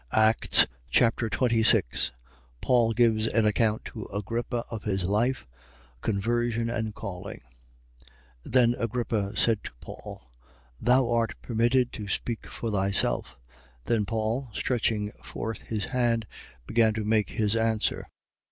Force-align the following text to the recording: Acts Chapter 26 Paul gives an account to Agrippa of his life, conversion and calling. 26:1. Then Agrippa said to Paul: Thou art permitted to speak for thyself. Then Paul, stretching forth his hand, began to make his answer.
Acts 0.13 0.65
Chapter 0.89 1.29
26 1.29 2.11
Paul 2.59 2.91
gives 2.93 3.27
an 3.27 3.45
account 3.45 3.85
to 3.85 4.05
Agrippa 4.05 4.63
of 4.71 4.81
his 4.81 5.03
life, 5.07 5.45
conversion 6.01 6.71
and 6.71 6.95
calling. 6.95 7.41
26:1. 8.47 8.51
Then 8.51 8.75
Agrippa 8.79 9.37
said 9.37 9.63
to 9.63 9.71
Paul: 9.79 10.31
Thou 10.79 11.07
art 11.07 11.39
permitted 11.43 11.93
to 11.93 12.07
speak 12.07 12.47
for 12.47 12.71
thyself. 12.71 13.37
Then 13.83 14.05
Paul, 14.05 14.49
stretching 14.53 15.11
forth 15.21 15.61
his 15.61 15.85
hand, 15.85 16.25
began 16.65 16.95
to 16.95 17.03
make 17.05 17.29
his 17.29 17.55
answer. 17.55 18.07